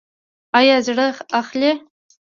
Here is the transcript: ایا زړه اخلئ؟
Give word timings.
ایا 0.59 0.77
زړه 0.87 1.07
اخلئ؟ 1.39 1.71